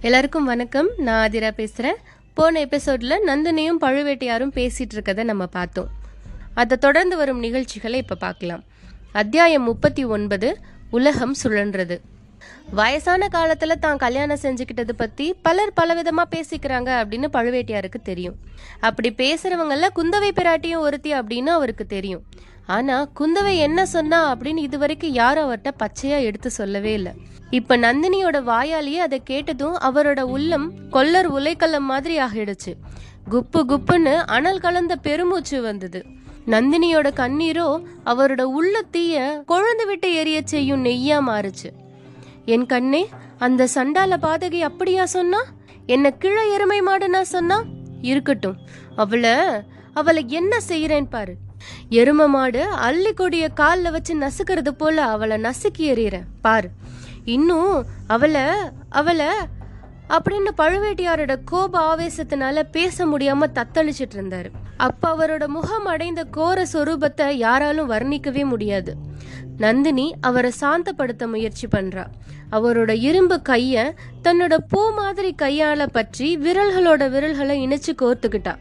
எல்லாருக்கும் 0.00 0.44
வணக்கம். 0.44 0.88
நான் 0.96 1.28
ஆதிரா 1.28 1.50
பேசுகிறேன் 1.50 1.96
போன 2.34 2.60
எபிசோடில் 2.60 3.14
நந்தினியும் 3.26 3.80
பழுவேட்டையாரும் 3.80 4.52
பேசிகிட்டு 4.54 4.94
இருக்கதை 4.94 5.24
நம்ம 5.24 5.46
பார்த்தோம். 5.46 5.88
அதை 6.54 6.76
தொடர்ந்து 6.76 7.16
வரும் 7.16 7.38
நிகழ்ச்சிகளை 7.38 7.98
இப்போ 7.98 8.14
பார்க்கலாம். 8.14 8.62
அத்தியாயம் 9.12 9.62
முப்பத்தி 9.62 10.04
ஒன்பது 10.04 10.58
உலகம் 10.90 11.34
சுழன்றது. 11.42 12.00
வயசான 12.70 13.28
காலத்தில் 13.28 13.78
தான் 13.78 13.96
கல்யாணம் 13.96 14.42
செஞ்சுக்கிட்டது 14.42 14.90
பற்றி 14.96 15.36
பலர் 15.42 15.76
பலவிதமாக 15.80 16.32
பேசிக்கிறாங்க 16.36 16.90
அப்படின்னு 17.00 17.28
பழுவேட்டையாருக்கு 17.32 18.02
தெரியும். 18.02 18.36
அப்படி 18.80 19.10
பேசுகிறவங்கள 19.16 19.88
குந்தவை 19.96 20.30
பிராட்டியும் 20.40 20.84
ஒருத்தி 20.86 21.12
அப்படின்னு 21.12 21.46
அவருக்கு 21.46 21.86
தெரியும். 21.86 22.24
ஆனால் 22.74 23.10
குந்தவை 23.20 23.52
என்ன 23.56 23.86
சொன்னா 23.86 24.18
அப்படின்னு 24.34 24.56
இதுவரைக்கும் 24.56 25.12
யாரும் 25.12 25.44
அவர்கிட்ட 25.46 25.70
பச்சையாக 25.76 26.22
எடுத்து 26.22 26.50
சொல்லவே 26.50 26.92
இல்லை. 26.92 27.12
இப்ப 27.50 27.76
நந்தினியோட 27.76 28.38
வாயாலேயே 28.50 29.00
அதை 29.06 29.20
கேட்டதும் 29.24 29.76
அவரோட 29.78 30.20
உள்ளம் 30.20 30.66
கொல்லர் 30.90 31.28
உலைக்கல்லம் 31.32 31.88
மாதிரி 31.92 32.18
ஆகிடுச்சு. 32.18 32.72
குப்பு 33.30 33.60
குப்புன்னு 33.68 34.14
அனல் 34.26 34.60
கலந்த 34.60 34.96
பெருமூச்சு 34.96 35.62
வந்தது. 35.62 36.04
நந்தினியோட 36.46 37.08
கண்ணீரோ 37.16 37.68
அவரோட 38.04 38.42
உள்ள 38.42 38.82
தீய 38.90 39.44
கொழுந்து 39.48 39.86
விட்டு 39.86 40.14
எரிய 40.14 40.40
செய்யும் 40.44 40.84
நெய்யா 40.84 41.18
மாறுச்சு. 41.30 41.70
என் 42.44 42.66
கண்ணே 42.66 43.08
அந்த 43.38 43.68
சண்டால 43.74 44.14
பாதகை 44.22 44.60
அப்படியா 44.60 45.04
சொன்னா? 45.16 45.42
என்ன 45.86 46.10
கிழ 46.10 46.38
எருமை 46.46 46.80
மாடுனா 46.80 47.20
சொன்னா? 47.20 47.64
இருக்கட்டும். 48.02 48.56
அவளை 48.96 49.34
அவளை 49.94 50.22
என்ன 50.28 50.56
செய்யறேன் 50.68 51.10
பாரு. 51.10 51.34
எரும 51.90 52.28
மாடு 52.28 52.64
அள்ளி 52.64 53.12
கொடிய 53.12 53.48
கால்ல 53.60 53.90
வச்சு 53.90 54.14
நசுக்கிறது 54.18 54.68
போல 54.68 55.04
அவளை 55.04 55.40
நசுக்கி 55.40 55.78
எறிகிறேன் 55.78 56.26
பாரு 56.40 56.70
இன்னும் 57.24 57.84
அவளை 58.06 58.40
அவளை 58.88 59.26
அப்படின்னு 60.08 60.50
பழுவேட்டியாரோட 60.58 61.38
கோப 61.44 61.80
ஆவேசத்தினால 61.88 62.62
பேச 62.72 63.06
முடியாம 63.06 63.46
தத்தளிச்சிட்டு 63.54 64.16
இருந்தாரு. 64.16 64.50
அப்ப 64.76 65.10
அவரோட 65.14 65.46
முகம் 65.46 65.84
அடைந்த 65.84 66.24
கோர 66.24 66.66
சொரூபத்தை 66.72 67.30
யாராலும் 67.30 67.90
வர்ணிக்கவே 67.90 68.44
முடியாது. 68.44 68.94
நந்தினி 69.56 70.14
அவரை 70.20 70.50
சாந்தப்படுத்த 70.60 71.26
முயற்சி 71.26 71.66
பண்றா. 71.66 72.06
அவரோட 72.52 72.90
இரும்பு 72.90 73.40
கைய 73.48 73.92
தன்னோட 74.22 74.56
பூ 74.68 74.90
மாதிரி 74.92 75.34
கையால 75.42 75.86
பற்றி 75.86 76.38
விரல்களோட 76.38 77.10
விரல்களை 77.10 77.66
இணைச்சு 77.66 77.92
கோர்த்துக்கிட்டா. 78.02 78.54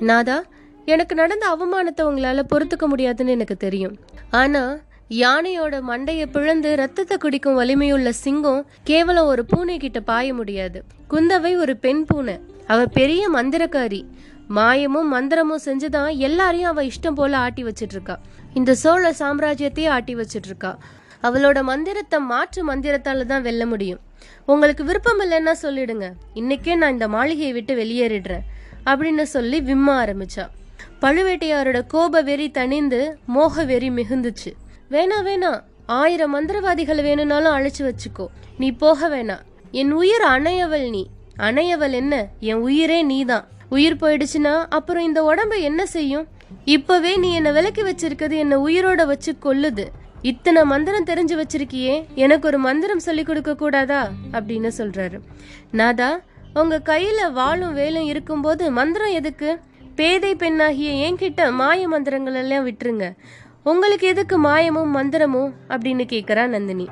நாதா 0.00 0.42
எனக்கு 0.84 1.14
நடந்த 1.14 1.44
அவமானத்தை 1.48 2.00
உங்களால 2.00 2.42
பொறுத்துக்க 2.54 2.86
முடியாதுன்னு 2.86 3.30
எனக்கு 3.30 3.56
தெரியும். 3.56 3.98
ஆனா 4.30 4.76
யானையோட 5.10 5.80
மண்டையை 5.88 6.26
பிழந்து 6.26 6.76
ரத்தத்தை 6.76 7.16
குடிக்கும் 7.16 7.54
வலிமையுள்ள 7.54 8.12
சிங்கம் 8.12 8.66
கேவலம் 8.84 9.26
ஒரு 9.26 9.44
பூனை 9.44 9.78
கிட்ட 9.78 10.00
பாய 10.00 10.34
முடியாது. 10.34 10.84
குந்தவை 11.10 11.56
ஒரு 11.56 11.76
பெண் 11.76 12.04
பூனை. 12.04 12.38
அவ 12.66 12.86
பெரிய 12.86 13.30
மந்திரக்காரி. 13.30 14.04
மாயமும் 14.48 15.14
மந்திரமும் 15.14 15.62
செஞ்சுதான் 15.64 16.16
எல்லாரையும் 16.16 16.70
அவ 16.70 16.82
இஷ்டம் 16.82 17.14
போல 17.14 17.36
ஆட்டி 17.36 17.64
வச்சிட்டு 17.64 17.94
இருக்கா 17.96 18.20
இந்த 18.54 18.74
சோழ 18.74 19.14
சாம்ராஜ்யத்தையே 19.18 19.88
ஆட்டி 19.88 20.14
வச்சிட்டு 20.14 20.44
இருக்கா 20.44 20.78
அவளோட 21.22 21.62
மந்திரத்தை 21.62 22.18
மாற்று 22.20 22.74
மந்திரத்தால 22.74 23.26
தான் 23.26 23.42
வெல்ல 23.42 23.66
முடியும். 23.66 24.00
உங்களுக்கு 24.46 24.84
விருப்பம் 24.84 25.20
இல்லைன்னா 25.20 25.52
சொல்லிடுங்க. 25.62 26.12
இன்னைக்கே 26.34 26.76
நான் 26.76 26.92
இந்த 26.92 27.08
மாளிகையை 27.08 27.52
விட்டு 27.52 27.74
வெளியேறிடுறேன். 27.74 28.44
அப்படின்னு 28.86 29.22
சொல்லி 29.22 29.60
விம்ம 29.60 29.88
ஆரம்பிச்சா. 30.04 30.48
பழுவேட்டையாரோட 31.02 31.86
கோப 31.86 32.20
வெறி 32.20 32.50
தணிந்து 32.50 33.14
மோக 33.26 33.64
வெறி 33.64 33.90
மிகுந்துச்சு. 33.90 34.50
வேணா 34.90 35.18
வேணா 35.24 35.60
ஆயிரம் 35.86 36.34
மந்திரவாதிகளை 36.34 37.02
வேணும்னாலும் 37.02 37.56
அழைச்சு 37.58 37.78
வச்சுக்கோ. 37.78 38.26
நீ 38.58 38.70
போக 38.70 39.08
வேணாம் 39.08 39.40
என் 39.70 39.92
உயிர் 39.92 40.22
அணையவள் 40.22 40.90
நீ. 40.90 41.08
அணையவள் 41.38 41.90
என்ன? 41.90 42.26
என் 42.40 42.54
உயிரே 42.54 43.02
நீதான். 43.02 43.48
உயிர் 43.70 43.96
போயிடுச்சுன்னா 43.96 44.64
அப்புறம் 44.68 45.02
இந்த 45.02 45.24
உடம்பு 45.24 45.60
என்ன 45.60 45.86
செய்யும்? 45.86 46.28
இப்பவே 46.64 47.16
நீ 47.16 47.34
என்ன 47.34 47.52
விலக்கி 47.52 47.82
வச்சிருக்கிறது 47.82 48.36
என்ன 48.36 48.58
உயிரோட 48.58 49.06
வச்சு 49.06 49.36
கொல்லுது. 49.42 49.86
இத்தனை 50.22 50.64
மந்திரம் 50.64 51.04
தெரிஞ்சு 51.04 51.42
வச்சிருக்கியே. 51.42 52.06
எனக்கு 52.14 52.46
ஒரு 52.46 52.58
மந்திரம் 52.58 52.98
சொல்லி 52.98 53.22
கொடுக்க 53.22 53.54
கூடாதா? 53.54 54.10
அப்படின்னு 54.32 54.70
சொல்றாரு. 54.78 55.20
நாதா 55.70 56.20
உங்க 56.54 56.80
கையில 56.84 57.32
வாளும் 57.32 57.72
வேலும் 57.72 58.04
இருக்கும்போது 58.04 58.70
மந்திரம் 58.70 59.12
எதுக்கு? 59.12 59.58
பேதை 59.94 60.34
பெண்ணாகிய 60.34 60.90
என்கிட்ட 61.06 61.52
மாய 61.52 61.88
மந்திரங்கள் 61.88 62.34
எல்லாம் 62.34 62.66
விட்டுருங்க. 62.66 63.16
உங்களுக்கு 63.64 64.06
எதுக்கு 64.06 64.36
மாயமும் 64.38 64.94
மந்திரமும்? 64.96 65.52
அப்படின்னு 65.68 66.04
கேட்குறா 66.12 66.46
நந்தினி. 66.46 66.88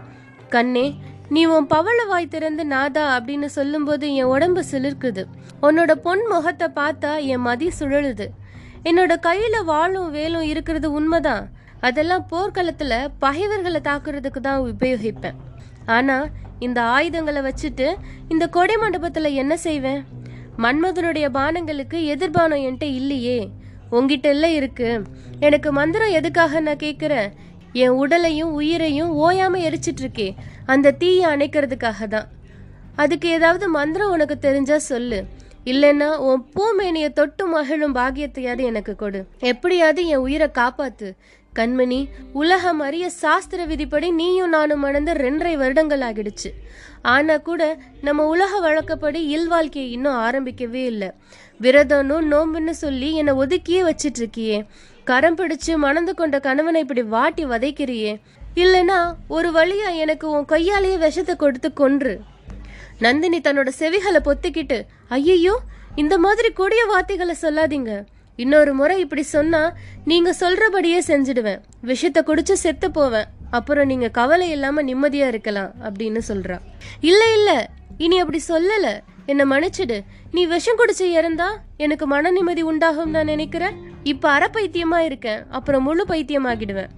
கண்ணே 0.49 0.95
நீ 1.29 1.45
உன் 1.45 1.67
பவள 1.67 2.05
வாய் 2.05 2.29
திறந்து 2.29 2.65
நாதா 2.65 3.19
அப்படின்னு 3.19 3.45
சொல்லும்போது 3.45 4.15
என் 4.15 4.31
உடம்பு 4.35 4.65
சிலிர்க்குது. 4.71 5.25
உன்னோட 5.63 5.93
பொன் 5.93 6.27
முகத்தை 6.27 6.69
பார்த்தா 6.75 7.21
என் 7.21 7.41
மதி 7.41 7.71
சுழலுது. 7.79 8.27
என்னோட 8.85 9.17
கையில 9.23 9.65
வாளும் 9.65 10.11
வேலும் 10.11 10.43
இருக்கிறது 10.43 10.93
உண்மைதான். 10.93 11.51
அதெல்லாம் 11.81 12.27
போர்க்களத்துல 12.31 13.09
பகைவர்களை 13.19 13.81
தாக்குறதுக்கு 13.85 14.41
தான் 14.41 14.61
உபயோகிப்பேன். 14.61 15.39
ஆனா 15.87 16.27
இந்த 16.59 16.83
ஆயுதங்களை 16.83 17.43
வச்சுட்டு 17.43 17.95
இந்த 18.29 18.47
கொடை 18.47 18.77
மண்டபத்துல 18.77 19.33
என்ன 19.33 19.57
செய்வேன்? 19.57 20.19
மன்மதனுடைய 20.63 21.29
பானங்களுக்கு 21.35 21.95
எதிர்பானம் 21.95 22.63
என்கிட்ட 22.63 22.83
இல்லையே. 22.83 23.49
உங்ககிட்ட 23.91 24.29
எல்லாம் 24.29 24.53
இருக்கு. 24.53 25.03
எனக்கு 25.41 25.73
மந்திரம் 25.73 26.11
எதுக்காக 26.11 26.61
நான் 26.61 26.77
கேட்குறேன் 26.77 27.33
என் 27.73 27.89
உடலையும் 27.89 28.53
உயிரையும் 28.53 29.31
ஓயாம 29.31 29.59
எரிச்சிட்டு 29.59 30.01
இருக்கே. 30.01 30.35
அந்த 30.67 30.91
தீயை 30.91 31.31
அணைக்கிறதுக்காக 31.31 32.09
தான். 32.09 32.29
அதுக்கு 32.97 33.29
ஏதாவது 33.29 33.69
மந்திரம் 33.69 34.11
உனக்கு 34.11 34.39
தெரிஞ்சா 34.39 34.79
சொல்லு. 34.79 35.25
இல்லைன்னா 35.65 36.17
உன் 36.17 36.45
பூமேனியை 36.55 37.13
தொட்டு 37.13 37.47
மகிழும் 37.47 37.95
பாகியத்தையாவது 37.95 38.63
எனக்கு 38.63 38.97
கொடு. 38.97 39.27
எப்படியாவது 39.39 40.07
என் 40.07 40.17
உயிரை 40.17 40.49
காப்பாத்து. 40.55 41.13
கண்மணி 41.55 42.09
உலகம் 42.33 42.81
அறிய 42.81 43.11
சாஸ்திர 43.11 43.65
விதிப்படி 43.65 44.11
நீயும் 44.11 44.49
நானும் 44.49 44.81
மணந்து 44.81 45.13
ரெண்டரை 45.13 45.55
வருடங்கள் 45.55 46.01
ஆகிடுச்சு. 46.01 46.51
ஆனா 47.03 47.37
கூட 47.37 47.63
நம்ம 48.01 48.27
உலக 48.27 48.61
வழக்கப்படி 48.61 49.21
இல்வாழ்க்கையை 49.37 49.91
இன்னும் 49.97 50.19
ஆரம்பிக்கவே 50.29 50.83
இல்லை. 50.93 51.11
விரதனும் 51.61 52.27
நோம்புன்னு 52.33 52.71
சொல்லி 52.71 53.15
என்னை 53.15 53.35
ஒதுக்கியே 53.35 53.81
வச்சிட்டு 53.89 54.21
இருக்கியே 54.23 54.67
கரம் 55.05 55.37
பிடிச்சு 55.37 55.77
மணந்து 55.77 56.15
கொண்ட 56.15 56.41
கணவனை 56.41 56.81
இப்படி 56.81 57.03
வாட்டி 57.03 57.45
வதைக்கிறியே. 57.45 58.21
இல்லைன்னா 58.55 58.99
ஒரு 59.29 59.51
வழியா 59.51 59.95
எனக்கு 59.95 60.31
உன் 60.31 60.45
கையாலேயே 60.45 60.97
விஷத்தை 60.97 61.37
கொடுத்து 61.37 61.73
கொன்று. 61.73 62.21
நந்தினி 62.99 63.39
தன்னோட 63.39 63.69
செவிகளை 63.79 64.21
பொத்திக்கிட்டு 64.25 64.79
ஐயையோ 65.09 65.59
இந்த 65.95 66.19
மாதிரி 66.19 66.53
கொடிய 66.53 66.85
வார்த்தைகளை 66.85 67.37
சொல்லாதீங்க. 67.43 68.05
இன்னொரு 68.37 68.75
முறை 68.75 69.01
இப்படி 69.01 69.23
சொன்னா 69.23 69.73
நீங்க 70.05 70.35
சொல்றபடியே 70.41 71.01
செஞ்சிடுவேன். 71.07 71.61
விஷத்தை 71.81 72.23
குடிச்சு 72.27 72.53
செத்து 72.53 72.91
போவேன். 72.91 73.29
அப்புறம் 73.51 73.87
நீங்க 73.87 74.09
கவலை 74.09 74.51
இல்லாம 74.51 74.83
நிம்மதியா 74.83 75.27
இருக்கலாம் 75.27 75.73
அப்படின்னு 75.83 76.21
சொல்றா. 76.29 76.59
இல்ல 77.01 77.33
இல்ல. 77.33 77.69
இனி 77.99 78.19
அப்படி 78.19 78.41
சொல்லல. 78.49 79.01
என்ன 79.27 79.45
மன்னிச்சிடு. 79.45 80.01
நீ 80.33 80.47
விஷம் 80.47 80.77
குடிச்சு 80.79 81.03
இறந்தா 81.03 81.47
எனக்கு 81.77 82.07
மன 82.07 82.31
நிம்மதி 82.31 82.63
உண்டாகும் 82.63 83.11
நான் 83.11 83.25
நினைக்கிறேன். 83.25 83.75
இப்ப 84.03 84.31
அரை 84.31 84.49
பைத்தியமா 84.53 84.99
இருக்கேன். 84.99 85.45
அப்புறம் 85.51 85.83
முழு 85.83 86.05
பைத்தியமாகிடுவேன். 86.09 86.89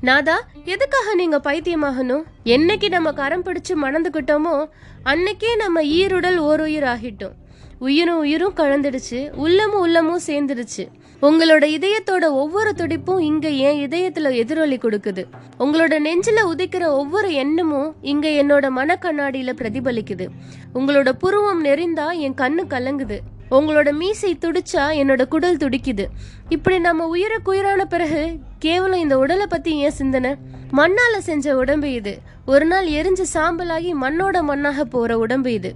நாதா 0.00 0.48
எதுக்காக 0.64 1.14
நீங்க 1.14 1.38
பைத்தியமாகணும்? 1.38 2.22
என்னைக்கு 2.44 2.88
நம்ம 2.88 3.12
கரம் 3.12 3.44
பிடிச்சு 3.44 3.74
மணந்துக்கிட்டோமோ 3.82 4.68
அன்னைக்கே 5.04 5.56
நம்ம 5.56 5.82
ஈருடல் 5.82 6.36
ஓர் 6.36 6.60
உயிர் 6.60 6.82
ஆகிட்டோம் 6.82 7.32
உயிரும் 7.78 8.18
உயிரும் 8.18 8.54
கலந்துடுச்சு. 8.56 9.30
உள்ளமும் 9.30 9.80
உள்ளமும் 9.80 10.20
சேர்ந்துடுச்சு. 10.26 10.88
உங்களோட 11.22 11.64
இதயத்தோட 11.64 12.24
ஒவ்வொரு 12.24 12.74
துடிப்பும் 12.74 13.18
இங்க 13.18 13.48
என் 13.48 13.88
இதயத்துல 13.88 14.34
எதிரொலி 14.34 14.76
கொடுக்குது. 14.76 15.24
உங்களோட 15.58 15.94
நெஞ்சில 16.04 16.40
உதிக்கிற 16.44 16.86
ஒவ்வொரு 16.86 17.32
எண்ணமும் 17.32 17.94
இங்க 18.02 18.28
என்னோட 18.28 18.68
மனக்கண்ணாடியில 18.76 19.52
பிரதிபலிக்குது. 19.52 20.26
உங்களோட 20.74 21.12
புருவம் 21.12 21.64
நெறிந்தா 21.64 22.18
என் 22.18 22.34
கண்ணு 22.34 22.64
கலங்குது. 22.68 23.18
உங்களோட 23.50 23.92
மீசை 23.92 24.38
துடிச்சா 24.40 24.92
என்னோட 24.92 25.28
குடல் 25.28 25.56
துடிக்குது. 25.56 26.04
இப்படி 26.48 26.78
நம்ம 26.78 27.06
உயிரை 27.06 27.38
குயிரான 27.46 27.84
பிறகு 27.84 28.38
கேவலம் 28.58 29.00
இந்த 29.00 29.18
உடலை 29.18 29.46
பத்தி 29.46 29.76
ஏன் 29.76 29.90
சிந்தனை? 29.90 30.34
மண்ணால 30.72 31.18
செஞ்ச 31.18 31.56
உடம்பு 31.56 31.92
இது. 31.92 32.18
ஒரு 32.46 32.64
நாள் 32.64 32.86
எரிஞ்சு 32.86 33.24
சாம்பலாகி 33.34 33.92
மண்ணோட 34.02 34.40
மண்ணாக 34.42 34.80
போற 34.80 35.18
உடம்பு 35.18 35.52
இது. 35.52 35.74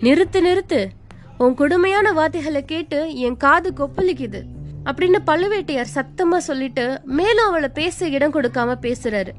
நிறுத்து 0.00 0.40
நிறுத்து. 0.40 0.86
உன் 1.38 1.54
கொடுமையான 1.54 2.12
வார்த்தைகளை 2.12 2.64
கேட்டு 2.64 3.16
என் 3.16 3.36
காது 3.36 3.72
கொப்பளிக்குது. 3.76 4.42
அப்படின்னு 4.86 5.18
பழுவேட்டையார் 5.26 5.94
சத்தமா 5.94 6.36
சொல்லிட்டு 6.36 7.00
மேலும் 7.04 7.46
அவளை 7.46 7.68
பேச 7.68 8.08
இடம் 8.08 8.32
கொடுக்காம 8.32 8.74
பேசுறாரு. 8.82 9.32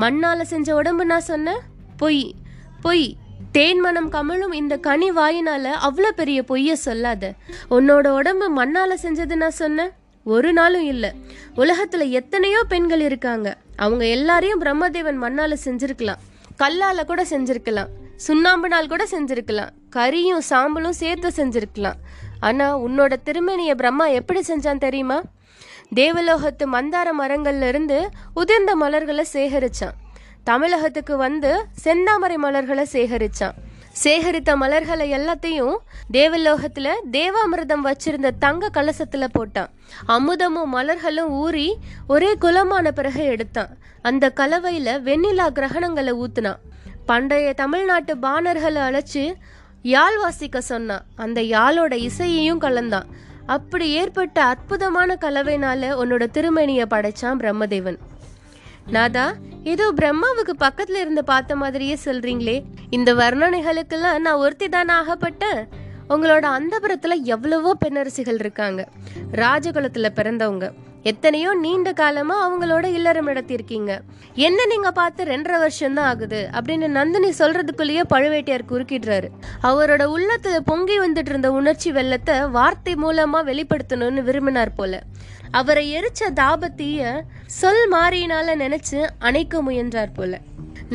மண்ணால 0.00 0.42
செஞ்ச 0.42 0.74
உடம்பு 0.74 1.04
நான் 1.04 1.20
சொன்ன? 1.20 1.60
பொய். 1.96 2.34
பொய். 2.80 3.16
தேன் 3.52 3.80
மனம் 3.80 4.12
கமலும் 4.12 4.52
இந்த 4.52 4.76
கனி 4.76 5.10
வாயினால 5.10 5.68
அவ்வளோ 5.82 6.08
பெரிய 6.08 6.44
பொய்ய 6.48 6.72
சொல்லாத. 6.72 7.32
உன்னோட 7.70 8.08
உடம்பு 8.08 8.64
மண்ணால 8.64 8.94
செஞ்சது 9.02 9.34
நான் 9.34 9.50
சொன்னேன் 9.50 9.90
ஒரு 10.24 10.52
நாளும் 10.52 10.84
இல்ல. 10.84 11.12
உலகத்துல 11.56 12.10
எத்தனையோ 12.10 12.64
பெண்கள் 12.64 13.00
இருக்காங்க. 13.00 13.56
அவங்க 13.76 14.06
எல்லாரையும் 14.06 14.62
பிரம்மதேவன் 14.62 15.22
மண்ணால 15.22 15.56
செஞ்சிருக்கலாம். 15.64 16.20
கல்லால 16.58 17.04
கூட 17.04 17.22
செஞ்சிருக்கலாம். 17.22 17.86
சுண்ணாம்புனால் 18.28 18.88
கூட 18.88 19.06
செஞ்சிருக்கலாம். 19.10 19.68
கறியும் 19.96 20.40
சாம்பலும் 20.50 20.90
சேர்த்து 20.90 21.28
செஞ்சிருக்கலாம். 21.28 21.98
ஆனா 22.44 22.66
உன்னோட 22.78 23.12
திருமணிய 23.24 23.74
பிரம்மா 23.74 24.06
எப்படி 24.06 24.40
செஞ்சான் 24.40 24.82
தெரியுமா? 24.84 25.18
தேவலோகத்து 25.94 26.64
மந்தார 26.72 27.12
மரங்கள்ல 27.20 27.68
இருந்து 27.68 27.98
உதிர்ந்த 28.36 28.72
மலர்களை 28.74 29.24
சேகரிச்சான். 29.32 29.96
தமிழகத்துக்கு 30.44 31.16
வந்து 31.16 31.50
செந்தாமரை 31.84 32.36
மலர்களை 32.36 32.84
சேகரிச்சான். 32.92 33.56
சேகரித்த 34.04 34.56
மலர்களை 34.56 35.06
எல்லாத்தையும் 35.12 35.76
தேவலோகத்துல 36.12 36.88
தேவாமிர்தம் 37.12 37.84
வச்சிருந்த 37.84 38.30
தங்க 38.38 38.70
கலசத்துல 38.74 39.26
போட்டான். 39.38 39.70
அமுதமும் 40.08 40.72
மலர்களும் 40.74 41.30
ஊறி 41.42 41.68
ஒரே 42.06 42.30
குலமான 42.40 42.90
பிறகு 42.90 43.24
எடுத்தான். 43.24 43.72
அந்த 44.02 44.32
கலவையில 44.36 44.88
வெண்ணிலா 45.08 45.46
கிரகணங்களை 45.50 46.12
ஊத்துனான். 46.14 46.60
பண்டைய 47.06 47.52
தமிழ்நாட்டு 47.52 48.16
பாணர்களை 48.16 48.80
அழைச்சி 48.88 49.24
யாழ் 49.86 50.16
வாசிக்க 50.16 50.60
சொன்னான். 50.60 51.04
அந்த 51.14 51.40
யாழோட 51.40 51.92
இசையையும் 51.92 52.60
கலந்தான் 52.60 53.02
அப்படி 53.46 53.90
ஏற்பட்ட 53.90 54.44
அற்புதமான 54.44 55.16
கலவைனால 55.20 55.90
உன்னோட 56.02 56.26
திருமணியை 56.32 56.84
படைச்சான் 56.90 57.40
பிரம்மதேவன். 57.40 57.98
நாதா 58.86 59.32
ஏதோ 59.64 59.92
பிரம்மாவுக்கு 59.96 60.52
பக்கத்துல 60.58 61.00
இருந்து 61.00 61.24
பார்த்த 61.24 61.56
மாதிரியே 61.56 61.98
சொல்றீங்களே. 62.04 62.62
இந்த 62.90 63.14
வர்ணனைகளுக்கெல்லாம் 63.14 64.18
நான் 64.18 64.40
ஒருத்தி 64.44 64.68
தானே 64.68 64.94
ஆகப்பட்டேன். 64.94 65.68
உங்களோட 66.08 66.58
அந்தபுரத்துல 66.58 67.22
எவ்வளவோ 67.22 67.76
பெண்ணரசிகள் 67.84 68.40
இருக்காங்க. 68.44 68.88
ராஜகுலத்துல 69.32 70.08
பிறந்தவங்க. 70.14 70.72
எத்தனையோ 71.10 71.50
நீண்ட 71.62 71.88
காலமா 71.92 72.36
அவங்களோட 72.44 72.84
இல்லறம் 72.98 73.28
நடத்தியிருக்கீங்க. 73.30 73.92
என்ன 74.46 74.66
நீங்க 74.72 74.90
பார்த்து 74.98 75.22
ரெண்டரை 75.24 75.58
வருஷம் 75.62 75.96
தான் 75.98 76.08
ஆகுது 76.12 76.40
அப்படின்னு 76.56 76.86
நந்தினி 76.98 77.30
சொல்றதுக்குள்ளேயே 77.38 78.02
பழுவேட்டையார் 78.12 78.70
குறுக்கிடுறாரு. 78.70 79.28
அவரோட 79.70 80.02
உள்ளத்துல 80.14 80.58
பொங்கி 80.70 80.96
வந்துட்டு 81.00 81.32
இருந்த 81.34 81.50
உணர்ச்சி 81.52 81.92
வெள்ளத்தை 81.92 82.36
வார்த்தை 82.56 82.94
மூலமா 83.04 83.40
வெளிப்படுத்தணும்னு 83.50 84.22
விரும்பினார் 84.28 84.76
போல. 84.80 85.02
அவரை 85.60 85.84
எரிச்ச 85.98 86.30
தாபத்தீய 86.40 87.00
சொல் 87.60 87.84
மாறியினால 87.92 88.56
நினைச்சு 88.64 89.00
அணைக்க 89.18 89.62
முயன்றார் 89.62 90.16
போல. 90.18 90.40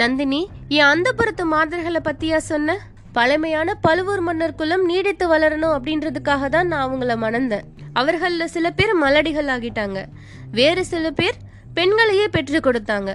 நந்தினி 0.01 0.41
என் 0.77 0.89
அந்தப்புறத்து 0.93 1.43
மாதர்களை 1.55 2.01
பத்தியா 2.09 2.39
சொன்ன? 2.51 2.77
பழமையான 3.17 3.69
பழுவூர் 3.85 4.23
மன்னர் 4.27 4.59
குலம் 4.61 4.83
நீடித்து 4.85 5.27
வளரணும் 5.31 5.75
அப்படின்றதுக்காக 5.77 6.49
தான் 6.55 6.69
நான் 6.71 6.85
அவங்கள 6.87 7.15
மணந்தேன். 7.25 7.67
அவர்களில் 8.01 8.53
சில 8.55 8.67
பேர் 8.71 8.93
மலடிகள் 9.03 9.49
ஆகிட்டாங்க 9.55 9.99
வேறு 10.51 10.83
சில 10.91 11.07
பேர் 11.11 11.37
பெண்களையே 11.73 12.27
பெற்று 12.27 12.59
கொடுத்தாங்க. 12.59 13.09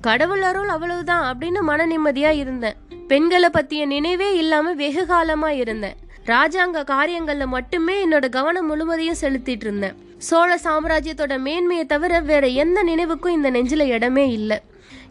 கடவுள் 0.00 0.42
அருள் 0.42 0.72
அவ்வளவுதான் 0.74 1.24
அப்படின்னு 1.26 1.60
மன 1.60 1.86
நிம்மதியா 1.86 2.30
இருந்தேன். 2.42 2.76
பெண்களை 3.08 3.48
பத்திய 3.52 3.82
நினைவே 3.86 4.28
இல்லாம 4.36 4.72
வெகு 4.72 5.04
காலமா 5.06 5.50
இருந்தேன். 5.62 5.96
ராஜாங்க 6.26 6.82
காரியங்கள்ல 6.92 7.46
மட்டுமே 7.46 7.94
என்னோட 8.06 8.28
கவனம் 8.28 8.66
முழுவதையும் 8.66 9.20
செலுத்திட்டு 9.20 9.64
இருந்தேன். 9.66 9.96
சோழ 10.18 10.50
சாம்ராஜ்யத்தோட 10.64 11.34
மேன்மையை 11.38 11.84
தவிர 11.86 12.20
வேற 12.30 12.44
எந்த 12.62 12.78
நினைவுக்கும் 12.82 13.36
இந்த 13.38 13.50
நெஞ்சில 13.50 13.82
இடமே 13.96 14.24
இல்லை. 14.30 14.58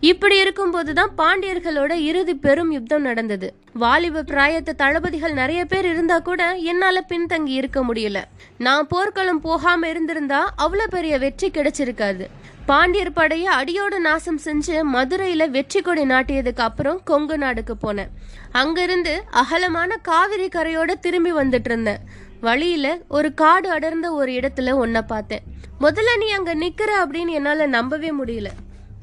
இப்படி 0.10 0.44
இருக்கும்போதுதான் 0.44 1.12
பாண்டியர்களோட 1.18 1.92
இறுதி 1.92 2.34
பெரும் 2.34 2.72
யுத்தம் 2.72 3.02
நடந்தது. 3.02 3.54
வாலிப 3.74 4.24
பிராயத்து 4.24 4.72
தளபதிகள் 4.76 5.34
நிறைய 5.34 5.66
பேர் 5.66 5.86
இருந்தா 5.86 6.20
கூட 6.20 6.54
என்னால 6.54 7.06
பின்தங்கி 7.10 7.48
இருக்க 7.48 7.84
முடியல. 7.84 8.22
நான் 8.58 8.88
போர்க்களம் 8.88 9.40
போகாம 9.42 9.90
இருந்திருந்தா 9.90 10.54
அவ்வளவு 10.56 10.90
பெரிய 10.90 11.18
வெற்றி 11.18 11.50
கிடைச்சிருக்காது. 11.50 12.26
பாண்டியர் 12.66 13.14
படையை 13.14 13.54
அடியோட 13.54 13.98
நாசம் 13.98 14.40
செஞ்சு 14.46 14.82
மதுரையில 14.94 15.50
வெற்றி 15.50 15.82
கொடி 15.82 16.04
நாட்டியதுக்கு 16.04 16.66
அப்புறம் 16.70 17.02
கொங்கு 17.04 17.38
நாடுக்கு 17.38 17.76
போனேன். 17.84 18.12
அங்கிருந்து 18.52 19.24
அகலமான 19.32 19.96
காவிரி 20.02 20.48
கரையோட 20.48 20.92
திரும்பி 21.00 21.34
வந்துட்டு 21.34 21.72
இருந்தேன். 21.72 22.04
வழியில 22.42 22.98
ஒரு 23.08 23.34
காடு 23.34 23.70
அடர்ந்த 23.70 24.12
ஒரு 24.12 24.32
இடத்துல 24.32 24.76
ஒன்ன 24.84 25.02
பார்த்தேன். 25.02 25.42
முதல்ல 25.82 26.18
நீ 26.20 26.30
அங்க 26.30 26.56
நிக்கிற 26.56 26.92
அப்படின்னு 27.06 27.30
என்னால 27.30 27.68
நம்பவே 27.68 28.12
முடியல. 28.24 28.48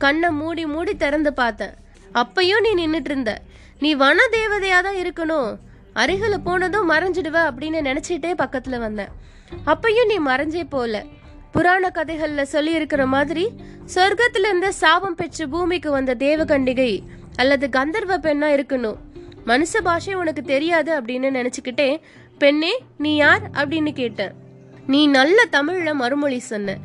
கண்ணை 0.00 0.28
மூடி 0.40 0.64
மூடி 0.66 0.92
திறந்து 0.96 1.30
பார்த்தேன் 1.40 1.74
அப்பையும் 2.14 2.62
நீ 2.66 2.72
நின்றுட்டு 2.80 3.10
இருந்த 3.10 3.32
நீ 3.78 3.90
வன 3.94 4.20
தேவதையா 4.32 4.78
தான் 4.86 5.00
இருக்கணும். 5.02 5.50
அருகில் 5.92 6.40
போனதும் 6.40 6.90
மறைஞ்சிடுவ 6.90 7.36
அப்படின்னு 7.50 7.78
நினச்சிட்டே 7.88 8.32
பக்கத்தில் 8.34 8.78
வந்தேன். 8.78 9.12
அப்பயும் 9.66 10.10
நீ 10.10 10.16
மறைஞ்சே 10.30 10.64
போல. 10.68 11.04
புராண 11.52 11.90
கதைகளில் 11.90 12.50
சொல்லி 12.54 12.72
இருக்கிற 12.72 13.02
மாதிரி 13.06 13.44
சொர்க்கத்திலிருந்து 13.94 14.68
சாபம் 14.82 15.14
பெற்று 15.14 15.48
பூமிக்கு 15.48 15.90
வந்த 15.90 16.14
தேவகண்டிகை 16.14 16.92
அல்லது 17.36 17.66
கந்தர்வ 17.76 18.16
பெண்ணா 18.26 18.48
இருக்கணும். 18.58 18.98
மனுஷ 19.46 19.80
பாஷை 19.82 20.14
உனக்கு 20.14 20.42
தெரியாது 20.42 20.90
அப்படின்னு 21.00 21.28
நினச்சிக்கிட்டே 21.38 21.88
பெண்ணே 22.38 22.72
நீ 22.98 23.12
யார்? 23.16 23.42
அப்படின்னு 23.50 23.92
கேட்டேன். 23.92 24.32
நீ 24.86 25.00
நல்ல 25.06 25.44
தமிழில் 25.44 26.00
மறுமொழி 26.02 26.38
சொன்ன. 26.50 26.76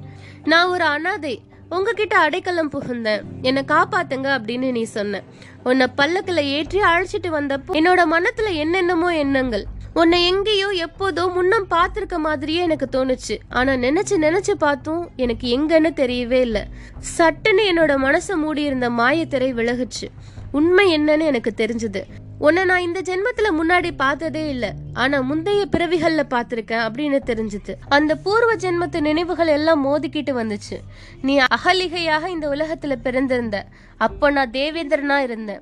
நான் 0.44 0.68
ஒரு 0.68 0.86
அனாதை. 0.96 1.36
உங்ககிட்ட 1.76 2.16
அடைக்கலம் 2.26 2.72
புகுந்தேன் 2.72 3.24
என்னை 3.42 3.62
காப்பாத்துங்க 3.68 4.28
அப்படின்னு 4.38 4.68
நீ 4.78 4.84
சொன்ன. 4.98 5.22
உன்னை 5.64 5.88
பல்லக்கில் 6.00 6.50
ஏற்றி 6.56 6.80
அழைச்சிட்டு 6.92 7.30
வந்தப்போ 7.38 7.78
என்னோட 7.80 8.02
மனத்துல 8.16 8.50
என்னென்னமோ 8.64 9.10
எண்ணங்கள். 9.24 9.66
உன்னை 10.00 10.18
எங்கேயோ 10.30 10.70
எப்போதோ 10.86 11.24
முன்னம் 11.34 11.68
பார்த்துருக்க 11.70 12.18
மாதிரியே 12.18 12.62
எனக்கு 12.68 12.88
தோணுச்சு. 12.96 13.36
ஆனா 13.50 13.74
நினைச்சு 13.86 14.16
நினைச்சு 14.26 14.54
பார்த்தும் 14.64 15.04
எனக்கு 15.16 15.46
எங்கன்னு 15.58 15.92
தெரியவே 16.02 16.40
இல்லை. 16.48 16.64
சட்டுன்னு 17.18 17.64
என்னோட 17.72 17.94
மனசை 18.06 18.36
மூடி 18.44 18.64
இருந்த 18.64 18.90
மாயத்திரை 18.90 19.50
விலகுச்சு. 19.60 20.10
உண்மை 20.52 20.86
என்னன்னு 20.98 21.26
எனக்கு 21.32 21.54
தெரிஞ்சது. 21.58 22.02
உன்னை 22.40 22.66
நான் 22.66 22.82
இந்த 22.82 23.02
ஜென்மத்துல 23.02 23.50
முன்னாடி 23.60 23.92
பார்த்ததே 23.96 24.50
இல்ல. 24.50 24.74
ஆனா 24.94 25.20
முந்தைய 25.20 25.66
பிறவிகள்ல 25.72 26.24
பார்த்திருக்கேன் 26.30 26.84
அப்படின்னு 26.86 27.20
தெரிஞ்சுது. 27.26 27.74
அந்த 27.90 28.16
பூர்வ 28.16 28.56
ஜென்மத்து 28.56 29.00
நினைவுகள் 29.00 29.48
எல்லாம் 29.48 29.86
மோதிக்கிட்டு 29.86 30.34
வந்துச்சு. 30.42 30.78
நீ 31.22 31.38
அகலிகையாக 31.38 32.28
இந்த 32.28 32.50
உலகத்துல 32.50 32.96
பிறந்திருந்த. 32.96 33.66
அப்போ 33.98 34.32
நான் 34.32 34.52
தேவேந்திரனா 34.52 35.18
இருந்தேன். 35.18 35.62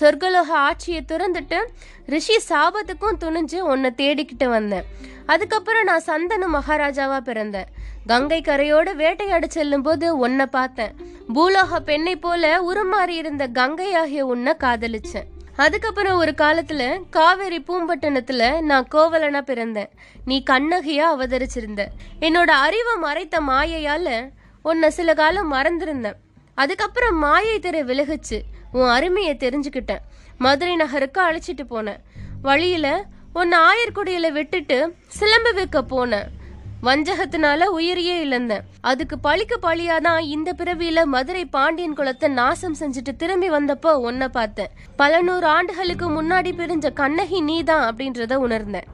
சொர்க்கலோக 0.00 0.50
ஆட்சியை 0.50 1.04
துறந்துட்டு 1.08 1.58
ரிஷி 2.06 2.38
சாபத்துக்கும் 2.48 3.20
துணிஞ்சு 3.20 3.58
உன்னை 3.58 3.90
தேடிக்கிட்டு 3.96 4.48
வந்தேன். 4.48 4.84
அதுக்கப்புறம் 5.26 5.84
நான் 5.84 6.06
சந்தனு 6.06 6.46
மகாராஜாவா 6.52 7.20
பிறந்தேன். 7.20 7.66
கங்கை 8.06 8.40
கரையோட 8.40 8.94
வேட்டையாட 8.94 9.46
செல்லும் 9.46 9.82
போது 9.82 10.16
உன்னை 10.16 10.46
பார்த்தேன். 10.46 10.92
பூலோக 11.34 11.78
பெண்ணை 11.84 12.16
போல 12.16 12.62
உருமாறி 12.72 13.08
இருந்த 13.08 13.46
கங்கை 13.46 13.94
ஆகிய 13.94 14.26
உன்னை 14.26 14.54
காதலிச்சேன். 14.60 15.28
அதுக்கப்புறம் 15.58 16.18
ஒரு 16.18 16.34
காலத்துல 16.36 17.00
காவேரி 17.10 17.58
பூம்பட்டினத்துல 17.60 18.60
நான் 18.60 18.88
கோவலனா 18.94 19.40
பிறந்தேன். 19.42 19.88
நீ 20.24 20.42
கண்ணகியா 20.50 21.04
அவதரிச்சிருந்த. 21.14 21.86
என்னோட 22.20 22.50
அறிவை 22.66 22.94
மறைத்த 22.96 23.40
மாயையால 23.40 24.30
உன்னை 24.62 24.90
சில 24.90 25.14
காலம் 25.14 25.52
மறந்திருந்தேன். 25.52 26.14
அதுக்கப்புறம் 26.54 27.18
மாயை 27.18 27.58
திரை 27.58 27.84
விலகுச்சு. 27.84 28.40
உன் 28.72 28.88
அருமையை 28.88 29.34
தெரிஞ்சுக்கிட்டேன். 29.34 30.04
மதுரை 30.38 30.76
நகருக்கு 30.76 31.20
அழைச்சிட்டு 31.20 31.66
போனேன். 31.70 32.00
வழியில 32.42 33.04
உன்னை 33.32 33.58
ஆயர்குடியில 33.58 34.32
விட்டுட்டு 34.32 34.94
சிலம்பு 35.06 35.54
வைக்க 35.54 35.82
போனேன். 35.82 36.37
வஞ்சகத்தினால 36.82 37.64
உயிரையே 37.64 38.24
இழந்தேன். 38.24 38.60
அதுக்கு 38.80 39.18
பழிக்கு 39.18 39.58
பழியாதான் 39.62 40.20
இந்த 40.20 40.54
பிறவியில 40.58 41.04
மதுரை 41.04 41.44
பாண்டியன் 41.44 41.96
குலத்தை 41.96 42.28
நாசம் 42.28 42.76
செஞ்சுட்டு 42.80 43.16
திரும்பி 43.16 43.50
வந்தப்போ 43.50 43.92
உன்னை 43.92 44.28
பார்த்தேன். 44.28 44.68
பல 44.96 45.22
நூறு 45.22 45.46
ஆண்டுகளுக்கு 45.46 46.22
முன்னாடி 46.22 46.52
பிரிஞ்ச 46.60 46.92
கண்ணகி 46.92 47.40
நீதான் 47.40 47.84
அப்படின்றத 47.88 48.34
உணர்ந்தேன். 48.34 48.88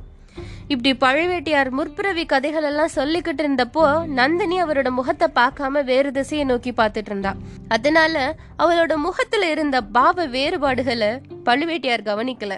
இப்படி 0.69 0.91
பழுவேட்டியார் 0.97 1.71
முற்பிறவி 1.71 2.27
கதைகள் 2.27 2.63
எல்லாம் 2.63 2.95
சொல்லிக்கிட்டு 2.95 3.43
இருந்தப்போ 3.45 4.07
நந்தினி 4.07 4.63
அவரோட 4.63 4.91
முகத்தை 4.91 5.29
பார்க்காம 5.35 5.85
வேறு 5.85 6.13
திசையை 6.13 6.47
நோக்கி 6.47 6.71
பார்த்துட்டு 6.71 7.11
இருந்தா. 7.11 7.35
அதனால 7.69 8.37
அவளோட 8.59 8.97
முகத்துல 8.97 9.51
இருந்த 9.51 9.81
பாவ 9.81 10.27
வேறுபாடுகளை 10.27 11.09
பழுவேட்டியார் 11.45 12.09
கவனிக்கல. 12.11 12.57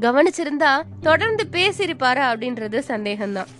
கவனிச்சிருந்தா 0.00 0.82
தொடர்ந்து 1.00 1.46
பேசியிருப்பாரா 1.52 2.26
அப்படின்றது 2.32 2.80
சந்தேகம்தான். 2.88 3.50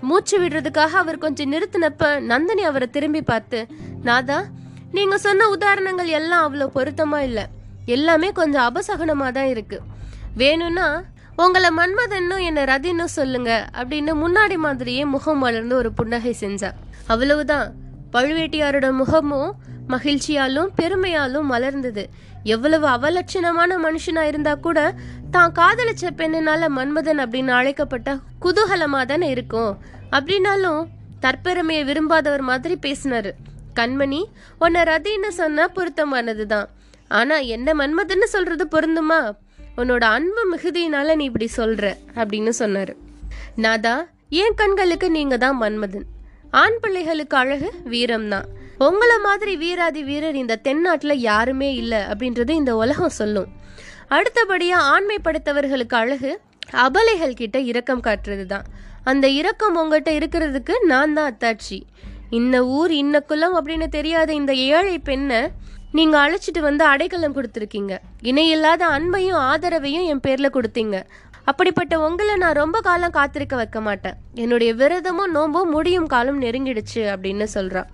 மூச்சு 0.00 0.36
விடுறதுக்காக 0.40 0.98
அவர் 1.02 1.18
கொஞ்சம் 1.18 1.52
நிறுத்தினப்ப 1.52 2.20
நந்தினி 2.20 2.62
அவரை 2.62 2.90
திரும்பி 2.90 3.22
பார்த்து 3.22 3.66
நாதா 4.02 4.44
நீங்க 4.92 5.18
சொன்ன 5.18 5.48
உதாரணங்கள் 5.48 6.06
எல்லாம் 6.06 6.44
அவ்வளோ 6.46 6.66
பொருத்தமா 6.76 7.18
இல்லை. 7.18 7.44
எல்லாமே 7.84 8.32
கொஞ்சம் 8.32 8.66
அபசகனமா 8.68 9.30
தான் 9.32 9.46
இருக்கு. 9.46 9.80
வேணும்னா 10.34 11.02
உங்களை 11.36 11.70
மன்மதன்னும் 11.76 12.42
என்ன 12.42 12.64
ரதின்னு 12.64 13.04
சொல்லுங்க 13.04 13.70
அப்படின்னு 13.76 14.12
முன்னாடி 14.24 14.56
மாதிரியே 14.56 15.04
முகம் 15.04 15.38
வளர்ந்து 15.38 15.76
ஒரு 15.76 15.92
புன்னகை 15.92 16.36
செஞ்சா. 16.40 16.70
அவ்வளவுதான். 17.06 17.72
பழுவேட்டியாரோட 18.12 18.92
முகமும் 18.92 19.50
மகிழ்ச்சியாலும் 19.88 20.68
பெருமையாலும் 20.82 21.50
மலர்ந்தது. 21.50 22.04
எவ்வளவு 22.42 22.86
அவலட்சணமான 22.86 23.76
மனுஷனா 23.84 24.20
இருந்தா 24.20 24.54
கூட 24.54 24.94
தான் 25.30 25.52
காதலிச்ச 25.52 26.10
பெண்ணினால 26.16 26.68
மன்மதன் 26.76 27.18
அப்படின்னு 27.18 27.48
அழைக்கப்பட்ட 27.48 28.18
குதூகலமா 28.42 29.06
தானே 29.06 29.28
இருக்கும். 29.28 29.78
அப்படின்னாலும் 30.10 30.86
தற்பெருமையை 31.22 31.84
விரும்பாதவர் 31.84 32.40
மாதிரி 32.40 32.78
பேசினாரு. 32.86 33.30
கண்மணி 33.74 34.24
உன்னை 34.58 34.82
ரதின்னு 34.82 35.28
சொன்னா 35.28 35.68
பொருத்தமானதுதான். 35.68 36.66
ஆனா 37.08 37.36
என்ன 37.36 37.74
மன்மதன்னு 37.74 38.22
சொல்றது 38.22 38.68
பொருந்துமா? 38.70 39.36
உன்னோட 39.76 39.98
அன்பு 39.98 40.56
மிகுதியினால 40.56 41.16
நீ 41.16 41.24
இப்படி 41.24 41.48
சொல்ற 41.56 41.94
அப்படின்னு 42.14 42.52
சொன்னாரு. 42.58 42.94
நாதா 43.56 44.06
என் 44.28 44.54
கண்களுக்கு 44.54 45.10
நீங்க 45.10 45.36
தான் 45.36 45.62
மன்மதன். 45.62 46.04
ஆண் 46.50 46.80
பிள்ளைகளுக்கு 46.80 47.36
அழகு 47.36 47.72
வீரம் 47.84 48.28
தான் 48.28 48.44
உங்களை 48.86 49.16
மாதிரி 49.24 49.52
வீராதி 49.62 50.02
வீரர் 50.08 50.36
இந்த 50.42 50.54
தென்னாட்டில் 50.66 51.22
யாருமே 51.30 51.68
இல்லை 51.80 51.98
அப்படின்றது 52.10 52.52
இந்த 52.60 52.72
உலகம் 52.82 53.16
சொல்லும். 53.18 53.48
அடுத்தபடியாக 54.16 54.86
ஆண்மை 54.92 55.16
படைத்தவர்களுக்கு 55.26 55.96
அழகு 56.02 56.30
அபலைகள் 56.84 57.36
கிட்ட 57.40 57.58
இரக்கம் 57.70 58.04
காட்டுறது 58.06 58.44
தான் 58.52 58.66
அந்த 59.10 59.26
இரக்கம் 59.40 59.76
உங்ககிட்ட 59.82 60.10
இருக்கிறதுக்கு 60.18 60.74
நான் 60.92 61.14
தான் 61.18 61.28
அத்தாட்சி. 61.32 61.78
இன்ன 62.38 62.62
ஊர் 62.78 62.94
இன்ன 63.02 63.20
குலம் 63.30 63.56
அப்படின்னு 63.58 63.88
தெரியாத 63.98 64.30
இந்த 64.40 64.52
ஏழை 64.70 64.96
பெண்ணை 65.10 65.40
நீங்க 65.98 66.16
அழைச்சிட்டு 66.24 66.60
வந்து 66.68 66.84
அடைக்கலம் 66.92 67.36
கொடுத்துருக்கீங்க. 67.36 67.94
இணையில்லாத 68.30 68.82
அன்பையும் 68.96 69.40
ஆதரவையும் 69.50 70.08
என் 70.12 70.24
பேர்ல 70.26 70.48
கொடுத்தீங்க. 70.56 70.96
அப்படிப்பட்ட 71.50 71.94
உங்களை 72.08 72.34
நான் 72.42 72.60
ரொம்ப 72.62 72.78
காலம் 72.88 73.16
காத்திருக்க 73.20 73.54
வைக்க 73.56 73.78
மாட்டேன். 73.86 74.18
என்னுடைய 74.42 74.72
விரதமும் 74.82 75.32
நோம்பும் 75.36 75.72
முடியும் 75.76 76.12
காலம் 76.16 76.42
நெருங்கிடுச்சு 76.42 77.02
அப்படின்னு 77.14 77.48
சொல்கிறான் 77.56 77.90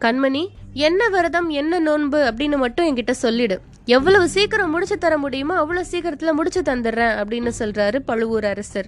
கண்மணி 0.00 0.48
என்ன 0.72 1.08
விரதம் 1.08 1.48
என்ன 1.48 1.78
நோன்பு? 1.78 2.18
அப்படின்னு 2.18 2.56
மட்டும் 2.56 2.86
என்கிட்ட 2.86 3.10
சொல்லிடு. 3.10 3.60
எவ்வளவு 3.84 4.28
சீக்கிரம் 4.28 4.70
முடிச்சு 4.70 4.98
தர 4.98 5.18
முடியுமோ 5.18 5.54
அவ்வளவு 5.56 5.86
சீக்கிரத்துல 5.90 6.32
முடிச்சு 6.32 6.62
தந்துடுறேன் 6.62 7.24
அப்படின்னு 7.24 7.50
சொல்றாரு 7.58 7.98
பழுவூர் 7.98 8.44
அரசர். 8.44 8.86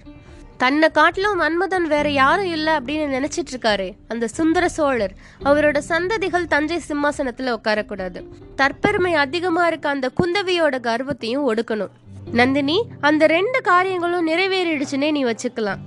தன்னை 0.57 0.89
காட்டிலும் 0.89 1.41
மன்மதன் 1.41 1.83
வேற 1.83 2.09
யாரும் 2.09 2.45
இல்ல 2.45 2.79
அப்படின்னு 2.79 3.25
நினைச்சிட்டு 3.25 3.55
இருக்காரு 3.57 3.91
அந்த 4.07 4.27
சுந்தர 4.27 4.69
சோழர். 4.69 5.11
அவரோட 5.45 5.81
சந்ததிகள் 5.89 6.47
தஞ்சை 6.47 6.81
சிம்மாசனத்துல 6.87 7.55
உட்காரக்கூடாது. 7.57 8.23
தற்பெருமை 8.57 9.11
அதிகமா 9.11 9.67
இருக்க 9.67 9.89
அந்த 9.89 10.11
குந்தவியோட 10.23 10.79
கர்வத்தையும் 10.79 11.53
ஒடுக்கணும். 11.53 11.89
நந்தினி 12.31 12.85
அந்த 13.01 13.27
ரெண்டு 13.27 13.61
காரியங்களும் 13.61 14.27
நிறைவேறிடுச்சுன்னே 14.27 15.11
நீ 15.11 15.23
வச்சுக்கலாம். 15.23 15.79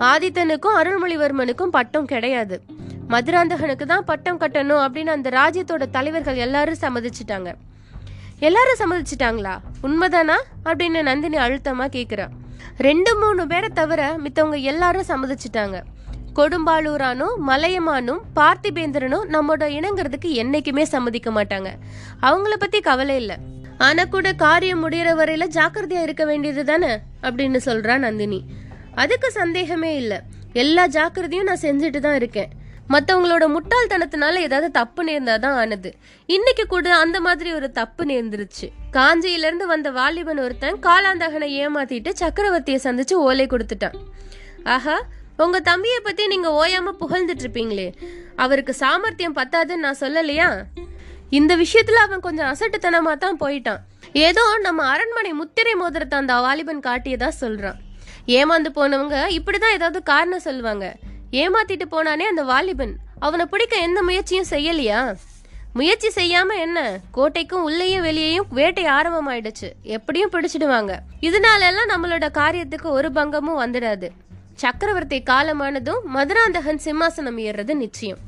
ஆதித்தனுக்கும் 0.00 0.76
அருள்மொழிவர்மனுக்கும் 0.76 1.66
பட்டம் 1.66 2.04
கிடையாது. 2.04 2.62
மதுராந்தகனுக்கு 3.08 3.86
தான் 3.86 4.04
பட்டம் 4.04 4.40
கட்டணும் 4.40 4.82
அப்படின்னு 4.86 5.06
அந்த 5.06 5.30
ராஜ்யத்தோட 5.30 5.90
தலைவர்கள் 5.90 6.36
எல்லாரும் 6.36 6.80
சம்மதிச்சிட்டாங்க. 6.80 7.54
எல்லாரும் 8.38 8.78
சம்மதிச்சிட்டாங்களா? 8.78 9.58
உண்மைதானா? 9.82 10.36
அப்படின்னு 10.64 11.02
நந்தினி 11.02 11.36
அழுத்தமா 11.36 11.86
கேக்குறா. 11.86 12.28
ரெண்டு 12.78 13.16
மூணு 13.16 13.46
பேரை 13.46 13.68
தவிர 13.68 14.18
மித்தவங்க 14.18 14.60
எல்லாரும் 14.60 15.04
சம்மதிச்சிட்டாங்க. 15.08 15.82
கொடும்பாளூரானும் 16.34 17.34
மலையமானும் 17.46 18.18
பார்த்திபேந்திரனும் 18.36 19.24
நம்மோட 19.32 19.64
இணங்கிறதுக்கு 19.78 20.24
என்னைக்குமே 20.24 20.82
சம்மதிக்க 20.82 21.30
மாட்டாங்க. 21.30 21.68
அவங்கள 22.22 22.54
பத்தி 22.58 22.80
கவலை 22.80 23.16
இல்லை. 23.16 23.36
ஆனா 23.78 24.04
கூட 24.04 24.32
காரியம் 24.32 24.88
முடிகிற 24.88 25.10
வரையில 25.16 25.46
ஜாக்கிரதையா 25.48 26.02
இருக்க 26.02 26.24
வேண்டியது 26.24 26.64
தானே? 26.64 26.94
அப்படின்னு 27.22 27.60
சொல்றா 27.64 27.98
நந்தினி. 27.98 28.44
அதுக்கு 28.94 29.30
சந்தேகமே 29.30 29.96
இல்லை. 29.96 30.20
எல்லா 30.52 30.86
ஜாக்கிரதையும் 30.86 31.42
நான் 31.42 31.60
செஞ்சுட்டு 31.60 31.98
தான் 31.98 32.14
இருக்கேன். 32.14 32.57
மற்றவங்களோட 32.92 33.44
முட்டாள்தனத்தினால 33.54 34.34
ஏதாவது 34.46 34.70
தப்பு 34.70 35.04
நேர்ந்தாதான் 35.04 35.56
ஆனது. 35.62 35.90
இன்னைக்கு 36.26 36.66
கூட 36.66 36.94
அந்த 36.94 37.20
மாதிரி 37.20 37.52
ஒரு 37.52 37.68
தப்பு 37.72 38.04
நேர்ந்துருச்சு. 38.04 38.66
காஞ்சியிலிருந்து 38.92 39.66
வந்த 39.72 39.90
வாலிபன் 39.90 40.42
ஒருத்தன் 40.44 40.78
காலாந்தகனை 40.86 41.48
ஏமாத்திட்டு 41.64 42.12
சக்கரவர்த்தியை 42.20 42.78
சந்திச்சு 42.86 43.12
ஓலை 43.12 43.46
கொடுத்துட்டான். 43.46 43.96
ஆஹா 44.74 44.96
உங்க 45.36 45.60
தம்பியை 45.60 45.98
பத்தி 46.00 46.26
நீங்க 46.26 46.48
ஓயாம 46.60 46.92
புகழ்ந்துட்டு 47.02 47.44
இருப்பீங்களே 47.44 47.88
அவருக்கு 48.36 48.72
சாமர்த்தியம் 48.74 49.36
பத்தாதுன்னு 49.36 49.84
நான் 49.86 50.00
சொல்லலையா? 50.00 50.48
இந்த 51.30 51.52
விஷயத்துல 51.56 52.00
அவன் 52.06 52.20
கொஞ்சம் 52.20 52.50
அசட்டுத்தனமா 52.52 53.12
தான் 53.16 53.38
போயிட்டான். 53.40 53.82
ஏதோ 54.12 54.44
நம்ம 54.62 54.84
அரண்மனை 54.84 55.32
முத்திரை 55.32 55.74
மோதிரத்தை 55.74 56.18
அந்த 56.18 56.34
வாலிபன் 56.46 56.80
காட்டியதா 56.80 57.28
சொல்றான். 57.40 57.78
ஏமாந்து 58.26 58.70
போனவங்க 58.74 59.16
இப்படிதான் 59.38 59.76
ஏதாவது 59.78 60.02
காரணம் 60.02 60.46
சொல்லுவாங்க. 60.48 60.86
ஏமாத்திட்டு 61.32 61.82
போனானே 61.90 62.22
அந்த 62.22 62.42
வாலிபன். 62.42 62.96
அவனை 63.18 63.46
பிடிக்க 63.46 63.76
எந்த 63.76 64.02
முயற்சியும் 64.02 64.46
செய்யலையா? 64.50 65.16
முயற்சி 65.72 66.08
செய்யாம 66.08 66.58
என்ன? 66.58 66.98
கோட்டைக்கும் 67.14 67.62
உள்ளேயும் 67.62 68.02
வெளியேயும் 68.02 68.46
வேட்டை 68.50 68.84
ஆரம்பமாயிடுச்சு. 68.84 69.72
எப்படியும் 69.82 70.30
பிடிச்சிடுவாங்க. 70.30 70.98
இதனால 71.20 71.60
எல்லாம் 71.60 71.88
நம்மளோட 71.88 72.28
காரியத்துக்கு 72.34 72.82
ஒரு 72.82 73.12
பங்கமும் 73.12 73.60
வந்துடாது. 73.60 74.08
சக்கரவர்த்தி 74.54 75.22
காலமானதும் 75.30 76.02
மதுராந்தகன் 76.04 76.80
சிம்மாசனம் 76.84 77.38
ஏறுறது 77.38 77.74
நிச்சயம். 77.74 78.18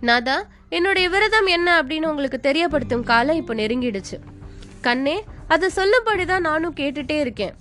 நாதா 0.00 0.46
என்னுடைய 0.68 1.08
விரதம் 1.08 1.46
என்ன 1.46 1.82
அப்படின்னு 1.82 2.06
உங்களுக்கு 2.06 2.40
தெரியப்படுத்தும் 2.42 3.02
காலம் 3.02 3.36
இப்போ 3.36 3.54
நெருங்கிடுச்சு. 3.54 4.18
கண்ணே 4.80 5.24
அதை 5.48 5.70
சொல்லும்படிதான் 5.76 6.38
நானும் 6.38 6.74
கேட்டுட்டே 6.74 7.20
இருக்கேன். 7.20 7.54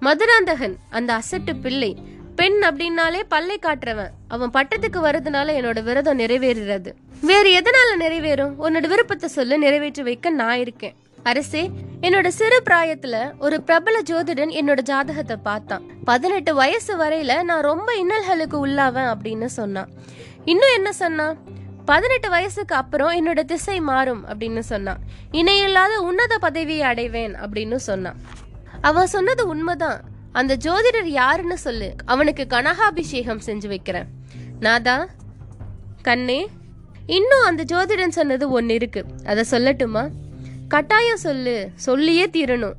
மதுராந்தகன் 0.00 0.76
அந்த 0.90 1.18
அசட்டு 1.18 1.60
பிள்ளை 1.62 1.96
பெண் 2.44 2.64
அப்படின்னாலே 2.64 3.20
பல்லை 3.28 3.58
காட்டுறவன். 3.62 4.10
அவன் 4.28 4.50
பட்டத்துக்கு 4.50 4.98
வர்றதுனால 5.02 5.52
என்னோட 5.58 5.82
விரதம் 5.82 6.18
நிறைவேறுறது. 6.18 6.90
வேறு 7.20 7.50
எதனால 7.58 8.02
நிறைவேறும்? 8.02 8.52
உன்னோட 8.58 8.86
விருப்பத்தை 8.86 9.28
சொல்ல 9.28 9.56
நிறைவேற்றி 9.56 10.02
வைக்க 10.02 10.30
நான் 10.30 10.58
இருக்கேன். 10.58 10.94
அரசே 11.22 11.70
என்னோட 12.00 12.26
சிறு 12.26 12.62
பிராயத்துல 12.70 13.32
ஒரு 13.38 13.62
பிரபல 13.62 14.00
ஜோதிடன் 14.10 14.52
என்னோட 14.60 14.80
ஜாதகத்தை 14.80 15.36
பார்த்தான். 15.36 15.82
பதினெட்டு 16.04 16.54
வயசு 16.54 16.98
வரையில 16.98 17.42
நான் 17.42 17.62
ரொம்ப 17.62 17.92
இன்னல்களுக்கு 17.92 18.66
உள்ளாவேன் 18.66 19.14
அப்படின்னு 19.14 19.44
சொன்னான். 19.44 19.88
இன்னும் 20.44 20.74
என்ன 20.74 20.92
சொன்னான்? 20.92 21.36
பதினெட்டு 21.84 22.28
வயசுக்கு 22.28 22.74
அப்புறம் 22.74 23.12
என்னோட 23.12 23.42
திசை 23.44 23.80
மாறும் 23.80 24.24
அப்படின்னு 24.28 24.58
சொன்னான். 24.58 24.98
இணையில்லாத 25.30 26.00
உன்னத 26.00 26.38
பதவியை 26.38 26.82
அடைவேன் 26.82 27.34
அப்படின்னு 27.34 27.74
சொன்னான். 27.74 28.16
அவன் 28.80 29.06
சொன்னது 29.06 29.46
உண்மைதான். 29.46 30.12
அந்த 30.34 30.56
ஜோதிடர் 30.56 31.04
யாருன்னு 31.04 31.58
சொல்லு. 31.58 31.94
அவனுக்கு 32.04 32.46
கனகாபிஷேகம் 32.46 33.40
செஞ்சு 33.46 33.66
வைக்கிறேன். 33.66 34.06
நாதா 34.60 35.08
கண்ணே 36.02 36.48
இன்னும் 37.06 37.44
அந்த 37.44 37.62
ஜோதிடன் 37.62 38.16
சொன்னது 38.18 38.50
ஒன்று 38.50 38.74
இருக்கு. 38.74 39.04
அதை 39.24 39.44
சொல்லட்டுமா? 39.50 40.08
கட்டாயம் 40.68 41.24
சொல்லு. 41.26 41.70
சொல்லியே 41.74 42.26
தீரணும். 42.26 42.72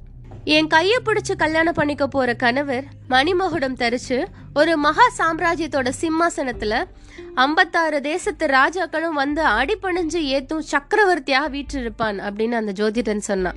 என் 0.43 0.67
கையை 0.67 0.97
பிடிச்சி 1.05 1.35
கல்யாணம் 1.37 1.73
பண்ணிக்க 1.73 2.07
போற 2.07 2.33
கணவர் 2.33 2.83
மணிமகுடம் 3.09 3.75
தரிச்சு 3.75 4.25
ஒரு 4.53 4.77
மகா 4.77 5.05
சாம்ராஜ்யத்தோட 5.17 5.91
சிம்மாசனத்துல 6.01 6.85
ஐம்பத்தாறு 7.33 8.01
தேசத்து 8.01 8.45
ராஜாக்களும் 8.47 9.17
வந்து 9.21 9.43
அடிபணிஞ்சு 9.45 10.21
ஏத்தும் 10.33 10.65
சக்கரவர்த்தியாக 10.71 11.49
வீற்றிருப்பான் 11.57 12.19
அப்படின்னு 12.19 12.51
அந்த 12.51 12.71
ஜோதிடன் 12.71 13.25
சொன்னான். 13.29 13.55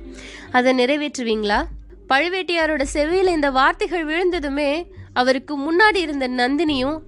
அதை 0.51 0.85
நிறைவேற்றுவீங்களா? 0.85 1.65
பழுவேட்டையாரோட 2.09 2.81
செவியில் 2.81 3.27
இந்த 3.27 3.51
வார்த்தைகள் 3.51 4.05
விழுந்ததுமே 4.05 4.71
அவருக்கு 5.13 5.53
முன்னாடி 5.57 5.95
இருந்த 5.95 6.27
நந்தினியும் 6.27 6.99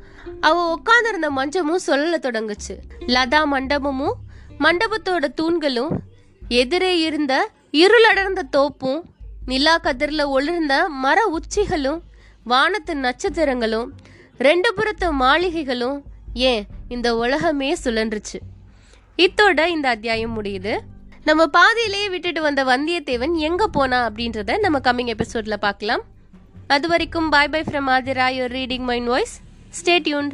அவ 0.41 0.77
உட்காந்துருந்த 0.77 1.29
மஞ்சமும் 1.29 1.85
சொல்ல 1.87 2.17
தொடங்குச்சு. 2.17 2.75
லதா 3.05 3.41
மண்டபமும் 3.51 4.17
மண்டபத்தோட 4.59 5.25
தூண்களும் 5.41 5.91
எதிரே 6.49 6.99
இருந்த 6.99 7.49
இருளடர்ந்த 7.71 8.41
தோப்பும் 8.57 9.01
நிலா 9.45 9.77
கதிரில் 9.77 10.25
ஒளிர்ந்த 10.25 10.89
மர 10.89 11.19
உச்சிகளும் 11.27 12.01
வானத்து 12.43 12.95
நட்சத்திரங்களும் 12.95 13.89
ரெண்டு 14.37 14.73
புறத்து 14.73 15.13
மாளிகைகளும் 15.13 16.01
ஏன் 16.33 16.65
இந்த 16.89 17.15
உலகமே 17.15 17.75
சுழன்றுச்சு? 17.83 18.39
இத்தோட 19.17 19.65
இந்த 19.65 19.89
அத்தியாயம் 19.89 20.41
முடியுது. 20.41 20.77
நம்ம 21.27 21.43
பாதியிலேயே 21.55 22.09
விட்டுட்டு 22.09 22.41
வந்த 22.41 22.61
வந்தியத்தேவன் 22.63 23.33
எங்க 23.47 23.63
போனா 23.67 23.97
அப்படின்றத 24.09 24.57
நம்ம 24.59 24.77
கம்மிங் 24.79 25.11
எபிசோட்ல 25.13 25.55
பார்க்கலாம். 25.65 26.03
அது 26.67 26.87
வரைக்கும் 26.87 27.27
bye 27.29 27.49
bye 27.53 27.61
from 27.61 27.89
Aadhira. 27.95 28.27
Your 28.37 28.53
reading 28.57 28.85
mind 28.89 29.07
voice 29.07 29.35
stay 29.79 29.95
tuned 30.07 30.33